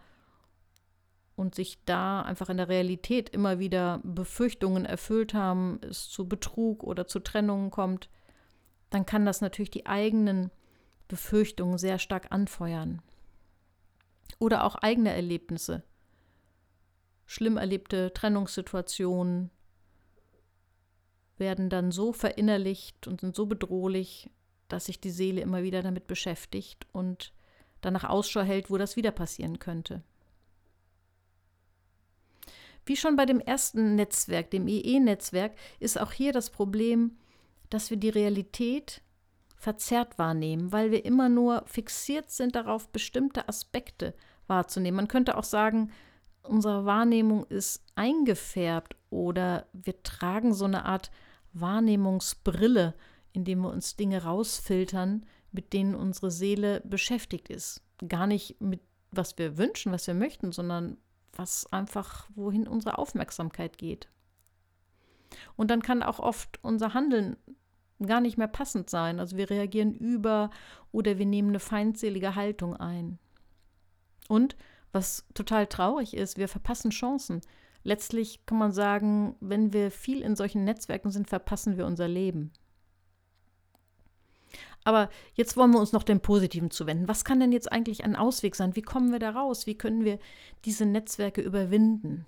und 1.36 1.54
sich 1.54 1.78
da 1.84 2.22
einfach 2.22 2.48
in 2.48 2.56
der 2.56 2.68
Realität 2.68 3.28
immer 3.28 3.58
wieder 3.58 4.00
Befürchtungen 4.04 4.84
erfüllt 4.84 5.34
haben, 5.34 5.80
es 5.82 6.08
zu 6.08 6.28
Betrug 6.28 6.84
oder 6.84 7.06
zu 7.06 7.18
Trennungen 7.20 7.70
kommt, 7.70 8.08
dann 8.90 9.06
kann 9.06 9.26
das 9.26 9.40
natürlich 9.40 9.70
die 9.70 9.86
eigenen 9.86 10.50
Befürchtungen 11.08 11.78
sehr 11.78 11.98
stark 11.98 12.30
anfeuern. 12.30 13.02
Oder 14.38 14.64
auch 14.64 14.76
eigene 14.76 15.12
Erlebnisse. 15.12 15.82
Schlimm 17.26 17.56
erlebte 17.56 18.12
Trennungssituationen 18.12 19.50
werden 21.36 21.68
dann 21.68 21.90
so 21.90 22.12
verinnerlicht 22.12 23.06
und 23.06 23.20
sind 23.20 23.34
so 23.34 23.46
bedrohlich, 23.46 24.30
dass 24.68 24.86
sich 24.86 25.00
die 25.00 25.10
Seele 25.10 25.40
immer 25.40 25.62
wieder 25.62 25.82
damit 25.82 26.06
beschäftigt 26.06 26.86
und 26.92 27.32
danach 27.80 28.04
Ausschau 28.04 28.42
hält, 28.42 28.70
wo 28.70 28.78
das 28.78 28.96
wieder 28.96 29.10
passieren 29.10 29.58
könnte. 29.58 30.02
Wie 32.86 32.96
schon 32.96 33.16
bei 33.16 33.26
dem 33.26 33.40
ersten 33.40 33.94
Netzwerk, 33.94 34.50
dem 34.50 34.68
EE-Netzwerk, 34.68 35.52
ist 35.80 35.98
auch 36.00 36.12
hier 36.12 36.32
das 36.32 36.50
Problem, 36.50 37.16
dass 37.70 37.90
wir 37.90 37.96
die 37.96 38.10
Realität 38.10 39.02
verzerrt 39.56 40.18
wahrnehmen, 40.18 40.72
weil 40.72 40.90
wir 40.90 41.04
immer 41.04 41.28
nur 41.28 41.64
fixiert 41.66 42.30
sind 42.30 42.54
darauf, 42.54 42.88
bestimmte 42.90 43.48
Aspekte 43.48 44.14
wahrzunehmen. 44.46 44.96
Man 44.96 45.08
könnte 45.08 45.38
auch 45.38 45.44
sagen, 45.44 45.90
unsere 46.42 46.84
Wahrnehmung 46.84 47.44
ist 47.46 47.82
eingefärbt 47.94 48.96
oder 49.08 49.66
wir 49.72 50.02
tragen 50.02 50.52
so 50.52 50.66
eine 50.66 50.84
Art 50.84 51.10
Wahrnehmungsbrille, 51.54 52.94
indem 53.32 53.62
wir 53.62 53.70
uns 53.70 53.96
Dinge 53.96 54.24
rausfiltern, 54.24 55.24
mit 55.50 55.72
denen 55.72 55.94
unsere 55.94 56.30
Seele 56.30 56.82
beschäftigt 56.84 57.48
ist. 57.48 57.82
Gar 58.06 58.26
nicht 58.26 58.60
mit 58.60 58.80
was 59.16 59.38
wir 59.38 59.56
wünschen, 59.56 59.92
was 59.92 60.06
wir 60.06 60.14
möchten, 60.14 60.52
sondern 60.52 60.96
was 61.36 61.70
einfach, 61.72 62.28
wohin 62.34 62.66
unsere 62.68 62.98
Aufmerksamkeit 62.98 63.78
geht. 63.78 64.08
Und 65.56 65.70
dann 65.70 65.82
kann 65.82 66.02
auch 66.02 66.18
oft 66.18 66.62
unser 66.62 66.94
Handeln 66.94 67.36
gar 68.04 68.20
nicht 68.20 68.38
mehr 68.38 68.48
passend 68.48 68.90
sein. 68.90 69.20
Also 69.20 69.36
wir 69.36 69.50
reagieren 69.50 69.94
über 69.94 70.50
oder 70.92 71.18
wir 71.18 71.26
nehmen 71.26 71.50
eine 71.50 71.60
feindselige 71.60 72.34
Haltung 72.34 72.76
ein. 72.76 73.18
Und 74.28 74.56
was 74.92 75.26
total 75.34 75.66
traurig 75.66 76.14
ist, 76.14 76.38
wir 76.38 76.48
verpassen 76.48 76.90
Chancen. 76.90 77.40
Letztlich 77.82 78.46
kann 78.46 78.58
man 78.58 78.72
sagen, 78.72 79.36
wenn 79.40 79.72
wir 79.72 79.90
viel 79.90 80.22
in 80.22 80.36
solchen 80.36 80.64
Netzwerken 80.64 81.10
sind, 81.10 81.28
verpassen 81.28 81.76
wir 81.76 81.86
unser 81.86 82.08
Leben. 82.08 82.52
Aber 84.84 85.08
jetzt 85.32 85.56
wollen 85.56 85.70
wir 85.72 85.80
uns 85.80 85.92
noch 85.92 86.02
dem 86.02 86.20
Positiven 86.20 86.70
zuwenden. 86.70 87.08
Was 87.08 87.24
kann 87.24 87.40
denn 87.40 87.52
jetzt 87.52 87.72
eigentlich 87.72 88.04
ein 88.04 88.16
Ausweg 88.16 88.54
sein? 88.54 88.76
Wie 88.76 88.82
kommen 88.82 89.12
wir 89.12 89.18
da 89.18 89.30
raus? 89.30 89.66
Wie 89.66 89.76
können 89.76 90.04
wir 90.04 90.18
diese 90.66 90.84
Netzwerke 90.84 91.40
überwinden? 91.40 92.26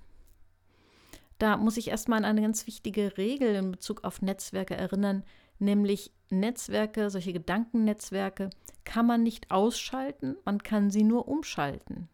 Da 1.39 1.59
muss 1.59 1.77
ich 1.77 1.89
erstmal 1.89 2.21
an 2.21 2.25
eine 2.25 2.41
ganz 2.41 2.67
wichtige 2.67 3.19
Regel 3.19 3.55
in 3.55 3.73
Bezug 3.73 4.05
auf 4.05 4.23
Netzwerke 4.23 4.75
erinnern, 4.75 5.23
nämlich 5.59 6.13
Netzwerke, 6.31 7.11
solche 7.11 7.35
Gedankennetzwerke, 7.35 8.51
kann 8.85 9.07
man 9.07 9.23
nicht 9.23 9.51
ausschalten, 9.51 10.37
man 10.45 10.63
kann 10.63 10.91
sie 10.91 11.03
nur 11.03 11.29
umschalten. 11.29 12.09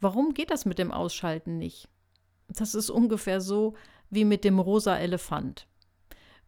Warum 0.00 0.34
geht 0.34 0.50
das 0.50 0.64
mit 0.64 0.78
dem 0.78 0.90
Ausschalten 0.90 1.58
nicht? 1.58 1.88
Das 2.48 2.74
ist 2.74 2.90
ungefähr 2.90 3.40
so 3.40 3.74
wie 4.10 4.24
mit 4.24 4.44
dem 4.44 4.58
rosa 4.58 4.96
Elefant. 4.96 5.66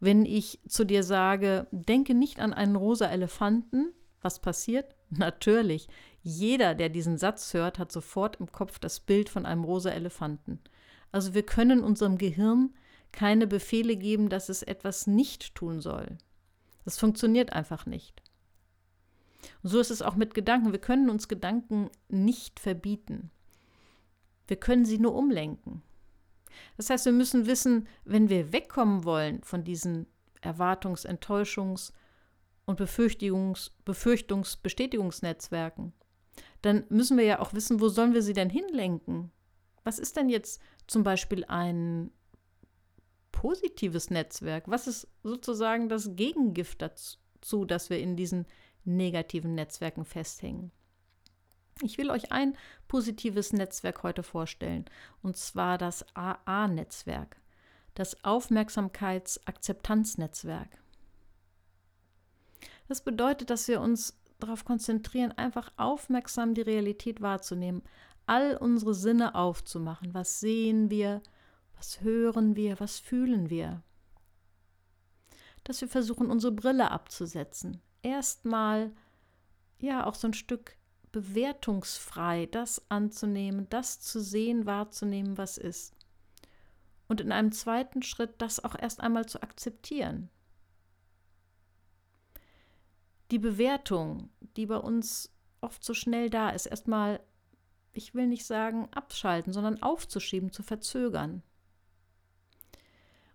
Wenn 0.00 0.26
ich 0.26 0.60
zu 0.68 0.84
dir 0.84 1.02
sage, 1.02 1.66
denke 1.70 2.14
nicht 2.14 2.40
an 2.40 2.52
einen 2.52 2.76
rosa 2.76 3.06
Elefanten, 3.06 3.92
was 4.20 4.40
passiert? 4.40 4.94
Natürlich, 5.10 5.88
jeder, 6.22 6.74
der 6.74 6.88
diesen 6.88 7.18
Satz 7.18 7.54
hört, 7.54 7.78
hat 7.78 7.92
sofort 7.92 8.36
im 8.36 8.50
Kopf 8.50 8.78
das 8.78 9.00
Bild 9.00 9.28
von 9.28 9.46
einem 9.46 9.64
rosa 9.64 9.90
Elefanten. 9.90 10.60
Also 11.12 11.34
wir 11.34 11.44
können 11.44 11.82
unserem 11.82 12.18
Gehirn 12.18 12.74
keine 13.12 13.46
Befehle 13.46 13.96
geben, 13.96 14.28
dass 14.28 14.48
es 14.48 14.62
etwas 14.62 15.06
nicht 15.06 15.54
tun 15.54 15.80
soll. 15.80 16.18
Das 16.84 16.98
funktioniert 16.98 17.52
einfach 17.52 17.86
nicht. 17.86 18.22
Und 19.62 19.70
so 19.70 19.80
ist 19.80 19.90
es 19.90 20.02
auch 20.02 20.16
mit 20.16 20.34
Gedanken. 20.34 20.72
Wir 20.72 20.80
können 20.80 21.08
uns 21.08 21.28
Gedanken 21.28 21.90
nicht 22.08 22.60
verbieten. 22.60 23.30
Wir 24.46 24.56
können 24.56 24.84
sie 24.84 24.98
nur 24.98 25.14
umlenken. 25.14 25.82
Das 26.76 26.90
heißt, 26.90 27.06
wir 27.06 27.12
müssen 27.12 27.46
wissen, 27.46 27.88
wenn 28.04 28.28
wir 28.28 28.52
wegkommen 28.52 29.04
wollen 29.04 29.42
von 29.42 29.64
diesen 29.64 30.06
Erwartungs-, 30.42 31.06
Enttäuschungs- 31.06 31.92
und 32.64 32.80
Befürchtungs-, 32.80 33.70
Befürchtungs-Bestätigungsnetzwerken, 33.84 35.92
dann 36.62 36.84
müssen 36.88 37.16
wir 37.16 37.25
ja 37.25 37.40
auch 37.40 37.54
wissen, 37.54 37.80
wo 37.80 37.88
sollen 37.88 38.14
wir 38.14 38.22
sie 38.22 38.32
denn 38.32 38.50
hinlenken? 38.50 39.30
Was 39.84 39.98
ist 39.98 40.16
denn 40.16 40.28
jetzt 40.28 40.60
zum 40.86 41.04
Beispiel 41.04 41.44
ein 41.44 42.10
positives 43.32 44.10
Netzwerk? 44.10 44.64
Was 44.66 44.86
ist 44.86 45.08
sozusagen 45.22 45.88
das 45.88 46.16
Gegengift 46.16 46.82
dazu, 46.82 47.64
dass 47.64 47.90
wir 47.90 48.00
in 48.00 48.16
diesen 48.16 48.46
negativen 48.84 49.54
Netzwerken 49.54 50.04
festhängen? 50.04 50.72
Ich 51.83 51.99
will 51.99 52.11
euch 52.11 52.33
ein 52.33 52.56
positives 52.88 53.52
Netzwerk 53.52 54.02
heute 54.02 54.23
vorstellen, 54.23 54.87
und 55.23 55.37
zwar 55.37 55.76
das 55.76 56.06
AA-Netzwerk, 56.14 57.37
das 57.95 58.25
Aufmerksamkeitsakzeptanznetzwerk. 58.25 60.78
Das 62.88 63.02
bedeutet, 63.02 63.50
dass 63.50 63.68
wir 63.68 63.83
uns 63.83 64.18
darauf 64.38 64.64
konzentrieren, 64.64 65.33
einfach 65.33 65.71
aufmerksam 65.76 66.54
die 66.54 66.62
Realität 66.62 67.21
wahrzunehmen, 67.21 67.83
all 68.26 68.56
unsere 68.56 68.95
Sinne 68.95 69.35
aufzumachen. 69.35 70.14
Was 70.14 70.40
sehen 70.40 70.88
wir? 70.88 71.23
Was 71.76 72.00
hören 72.00 72.56
wir? 72.56 72.80
Was 72.80 72.99
fühlen 72.99 73.50
wir? 73.50 73.83
Dass 75.64 75.83
wir 75.83 75.88
versuchen, 75.88 76.30
unsere 76.30 76.52
Brille 76.52 76.90
abzusetzen. 76.90 77.83
Erstmal, 78.02 78.92
ja, 79.78 80.06
auch 80.06 80.14
so 80.14 80.28
ein 80.28 80.35
Stück 80.35 80.76
bewertungsfrei 81.16 82.44
das 82.44 82.82
anzunehmen, 82.90 83.66
das 83.70 84.00
zu 84.00 84.20
sehen, 84.20 84.66
wahrzunehmen, 84.66 85.38
was 85.38 85.56
ist. 85.56 85.94
Und 87.08 87.23
in 87.23 87.32
einem 87.32 87.52
zweiten 87.52 88.02
Schritt 88.02 88.35
das 88.37 88.62
auch 88.62 88.78
erst 88.78 89.00
einmal 89.00 89.25
zu 89.25 89.42
akzeptieren. 89.42 90.28
Die 93.30 93.38
Bewertung, 93.38 94.28
die 94.58 94.66
bei 94.66 94.76
uns 94.76 95.32
oft 95.62 95.82
so 95.82 95.94
schnell 95.94 96.28
da 96.28 96.50
ist, 96.50 96.66
erstmal, 96.66 97.20
ich 97.94 98.14
will 98.14 98.26
nicht 98.26 98.44
sagen 98.44 98.87
abschalten, 98.92 99.54
sondern 99.54 99.82
aufzuschieben, 99.82 100.52
zu 100.52 100.62
verzögern. 100.62 101.42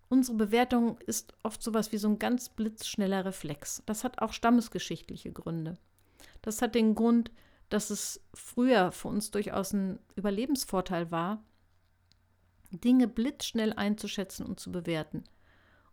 Unsere 0.07 0.37
Bewertung 0.37 0.99
ist 0.99 1.33
oft 1.41 1.63
sowas 1.63 1.91
wie 1.91 1.97
so 1.97 2.09
ein 2.09 2.19
ganz 2.19 2.49
blitzschneller 2.49 3.25
Reflex. 3.25 3.81
Das 3.87 4.03
hat 4.03 4.21
auch 4.21 4.33
stammesgeschichtliche 4.33 5.31
Gründe. 5.31 5.79
Das 6.43 6.61
hat 6.61 6.75
den 6.75 6.93
Grund, 6.93 7.31
dass 7.71 7.89
es 7.89 8.21
früher 8.33 8.91
für 8.91 9.07
uns 9.07 9.31
durchaus 9.31 9.71
ein 9.71 9.97
Überlebensvorteil 10.15 11.09
war, 11.09 11.41
Dinge 12.69 13.07
blitzschnell 13.07 13.73
einzuschätzen 13.73 14.45
und 14.45 14.59
zu 14.59 14.71
bewerten. 14.71 15.23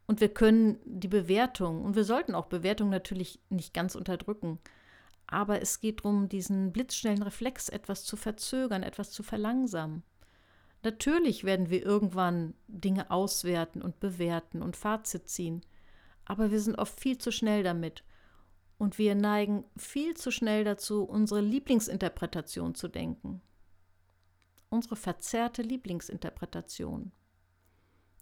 Und 0.06 0.20
wir 0.20 0.28
können 0.28 0.78
die 0.84 1.08
Bewertung, 1.08 1.82
und 1.82 1.94
wir 1.94 2.04
sollten 2.04 2.34
auch 2.34 2.46
Bewertung 2.46 2.90
natürlich 2.90 3.40
nicht 3.48 3.74
ganz 3.74 3.94
unterdrücken, 3.94 4.58
aber 5.28 5.62
es 5.62 5.80
geht 5.80 6.00
darum, 6.00 6.28
diesen 6.28 6.72
blitzschnellen 6.72 7.22
Reflex 7.22 7.68
etwas 7.68 8.04
zu 8.04 8.16
verzögern, 8.16 8.82
etwas 8.82 9.12
zu 9.12 9.22
verlangsamen. 9.22 10.02
Natürlich 10.82 11.44
werden 11.44 11.70
wir 11.70 11.84
irgendwann 11.84 12.54
Dinge 12.66 13.10
auswerten 13.10 13.82
und 13.82 14.00
bewerten 14.00 14.62
und 14.62 14.76
Fazit 14.76 15.28
ziehen, 15.28 15.64
aber 16.24 16.50
wir 16.50 16.60
sind 16.60 16.76
oft 16.76 16.98
viel 16.98 17.18
zu 17.18 17.30
schnell 17.30 17.62
damit 17.62 18.02
und 18.78 18.96
wir 18.98 19.14
neigen 19.14 19.64
viel 19.76 20.16
zu 20.16 20.30
schnell 20.30 20.64
dazu, 20.64 21.02
unsere 21.02 21.40
Lieblingsinterpretation 21.40 22.74
zu 22.74 22.88
denken. 22.88 23.42
Unsere 24.70 24.96
verzerrte 24.96 25.62
Lieblingsinterpretation. 25.62 27.10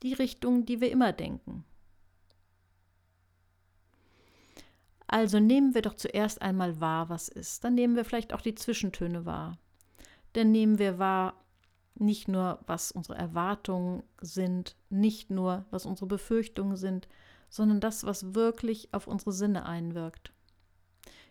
Die 0.03 0.15
Richtung, 0.15 0.65
die 0.65 0.81
wir 0.81 0.91
immer 0.91 1.13
denken. 1.13 1.65
Also 5.07 5.39
nehmen 5.39 5.75
wir 5.75 5.83
doch 5.83 5.95
zuerst 5.95 6.43
einmal 6.43 6.81
wahr, 6.81 7.09
was 7.09 7.29
ist. 7.29 7.63
Dann 7.63 7.75
nehmen 7.75 7.95
wir 7.95 8.05
vielleicht 8.05 8.33
auch 8.33 8.41
die 8.41 8.55
Zwischentöne 8.55 9.25
wahr. 9.25 9.59
Dann 10.33 10.51
nehmen 10.51 10.79
wir 10.79 10.99
wahr, 10.99 11.45
nicht 11.95 12.29
nur, 12.29 12.61
was 12.67 12.93
unsere 12.93 13.17
Erwartungen 13.19 14.03
sind, 14.21 14.77
nicht 14.91 15.31
nur, 15.31 15.65
was 15.71 15.87
unsere 15.87 16.07
Befürchtungen 16.07 16.77
sind, 16.77 17.09
sondern 17.49 17.81
das, 17.81 18.05
was 18.05 18.35
wirklich 18.35 18.93
auf 18.93 19.07
unsere 19.07 19.33
Sinne 19.33 19.65
einwirkt. 19.65 20.33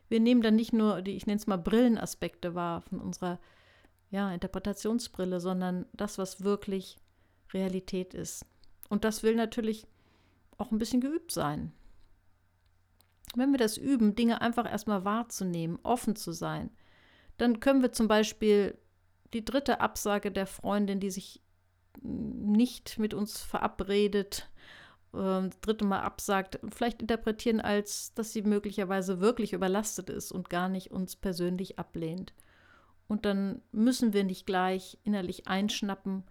Wir 0.08 0.20
nehmen 0.20 0.42
dann 0.42 0.56
nicht 0.56 0.74
nur 0.74 1.02
die, 1.02 1.16
ich 1.16 1.26
nenne 1.26 1.38
es 1.38 1.48
mal 1.48 1.58
Brillenaspekte 1.58 2.56
wahr 2.56 2.82
von 2.82 3.00
unserer 3.00 3.40
ja, 4.12 4.32
Interpretationsbrille, 4.32 5.40
sondern 5.40 5.86
das, 5.94 6.18
was 6.18 6.44
wirklich 6.44 6.98
Realität 7.54 8.14
ist. 8.14 8.46
Und 8.90 9.04
das 9.04 9.24
will 9.24 9.36
natürlich 9.36 9.88
auch 10.58 10.72
ein 10.72 10.78
bisschen 10.78 11.02
geübt 11.02 11.32
sein. 11.32 11.74
Wenn 13.36 13.52
wir 13.52 13.58
das 13.58 13.78
üben, 13.78 14.16
Dinge 14.16 14.42
einfach 14.42 14.70
erstmal 14.70 15.04
wahrzunehmen, 15.04 15.80
offen 15.84 16.16
zu 16.16 16.32
sein, 16.32 16.70
dann 17.38 17.60
können 17.60 17.82
wir 17.82 17.92
zum 17.92 18.08
Beispiel 18.08 18.78
die 19.34 19.44
dritte 19.44 19.82
Absage 19.82 20.32
der 20.32 20.48
Freundin, 20.48 21.00
die 21.00 21.10
sich 21.10 21.42
nicht 22.02 23.00
mit 23.00 23.14
uns 23.14 23.42
verabredet, 23.42 24.50
äh, 25.16 25.50
dritte 25.62 25.86
Mal 25.86 26.02
absagt, 26.02 26.60
vielleicht 26.70 27.02
interpretieren 27.02 27.62
als, 27.62 28.14
dass 28.14 28.34
sie 28.34 28.42
möglicherweise 28.42 29.20
wirklich 29.22 29.54
überlastet 29.54 30.10
ist 30.10 30.32
und 30.32 30.50
gar 30.50 30.70
nicht 30.70 30.92
uns 30.92 31.16
persönlich 31.16 31.80
ablehnt. 31.80 32.34
Und 33.08 33.26
dann 33.26 33.62
müssen 33.72 34.14
wir 34.14 34.24
nicht 34.24 34.46
gleich 34.46 34.98
innerlich 35.04 35.48
einschnappen 35.48 36.24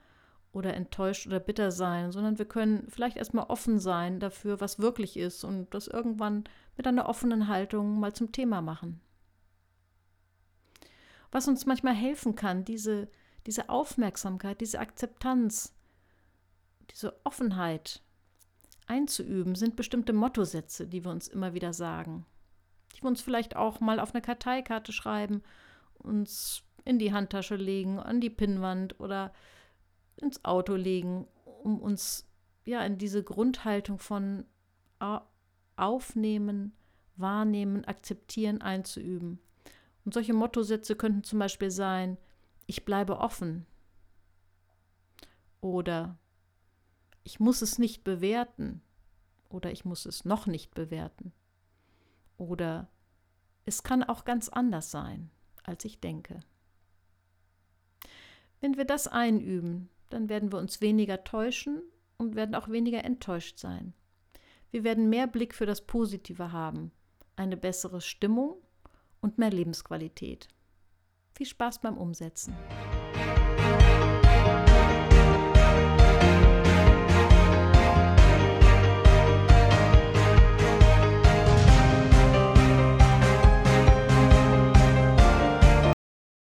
oder 0.53 0.75
enttäuscht 0.75 1.27
oder 1.27 1.41
bitter 1.41 1.71
sein, 1.71 2.13
sondern 2.13 2.39
wir 2.39 2.47
können 2.47 2.87
vielleicht 2.89 3.17
erstmal 3.17 3.47
offen 3.47 3.79
sein 3.79 4.21
dafür, 4.21 4.61
was 4.61 4.79
wirklich 4.79 5.17
ist 5.17 5.45
und 5.45 5.73
das 5.75 5.89
irgendwann 5.89 6.45
mit 6.77 6.87
einer 6.87 7.09
offenen 7.09 7.49
Haltung 7.49 7.99
mal 7.99 8.13
zum 8.13 8.33
Thema 8.33 8.61
machen. 8.63 9.01
Was 11.33 11.49
uns 11.49 11.67
manchmal 11.67 11.95
helfen 11.95 12.37
kann, 12.37 12.65
diese, 12.65 13.09
diese 13.47 13.69
Aufmerksamkeit, 13.69 14.61
diese 14.61 14.79
Akzeptanz, 14.79 15.75
diese 16.91 17.15
Offenheit 17.25 18.04
einzuüben, 18.87 19.55
sind 19.55 19.77
bestimmte 19.77 20.13
Mottosätze, 20.13 20.87
die 20.87 21.05
wir 21.05 21.11
uns 21.11 21.29
immer 21.29 21.55
wieder 21.55 21.73
sagen. 21.73 22.27
Die 22.95 23.03
wir 23.03 23.09
uns 23.09 23.23
vielleicht 23.23 23.57
auch 23.57 23.81
mal 23.81 24.01
auf 24.01 24.15
eine 24.15 24.23
Karteikarte 24.23 24.93
schreiben, 24.93 25.43
uns 25.95 26.63
in 26.85 26.99
die 26.99 27.13
Handtasche 27.13 27.57
legen, 27.57 27.99
an 27.99 28.21
die 28.21 28.31
Pinnwand 28.31 29.01
oder 29.01 29.33
ins 30.17 30.45
Auto 30.45 30.75
legen, 30.75 31.27
um 31.63 31.81
uns 31.81 32.29
ja 32.65 32.85
in 32.85 32.99
diese 32.99 33.23
Grundhaltung 33.23 33.99
von 33.99 34.45
Aufnehmen, 35.77 36.73
Wahrnehmen, 37.17 37.85
Akzeptieren 37.85 38.61
einzuüben. 38.61 39.39
Und 40.05 40.15
solche 40.15 40.35
Mottosätze 40.35 40.97
könnten 40.97 41.25
zum 41.25 41.39
Beispiel 41.39 41.71
sein, 41.71 42.19
ich 42.67 42.85
bleibe 42.85 43.19
offen 43.19 43.67
oder 45.61 46.19
ich 47.25 47.41
muss 47.41 47.63
es 47.63 47.79
nicht 47.79 48.05
bewerten 48.05 48.83
oder 49.49 49.73
ich 49.73 49.85
muss 49.85 50.07
es 50.07 50.25
noch 50.25 50.47
nicht 50.47 50.75
bewerten 50.75 51.33
oder 52.37 52.89
es 53.65 53.83
kann 53.83 54.03
auch 54.03 54.25
ganz 54.25 54.49
anders 54.49 54.91
sein, 54.91 55.31
als 55.65 55.85
ich 55.85 56.01
denke. 56.01 56.41
Wenn 58.61 58.77
wir 58.77 58.85
das 58.85 59.09
einüben, 59.09 59.89
dann 60.11 60.29
werden 60.29 60.53
wir 60.53 60.59
uns 60.59 60.81
weniger 60.81 61.25
täuschen 61.25 61.83
und 62.19 62.35
werden 62.35 62.55
auch 62.55 62.69
weniger 62.69 63.05
enttäuscht 63.05 63.59
sein. 63.59 63.95
Wir 64.71 64.85
werden 64.85 65.09
mehr 65.09 65.27
Blick 65.27 65.55
für 65.55 65.67
das 65.67 65.87
Positive 65.87 66.53
haben, 66.53 66.93
eine 67.37 67.57
bessere 67.57 68.01
Stimmung 68.01 68.57
und 69.21 69.39
mehr 69.39 69.51
Lebensqualität. 69.51 70.49
Viel 71.35 71.47
Spaß 71.47 71.81
beim 71.81 71.97
Umsetzen. 71.97 72.55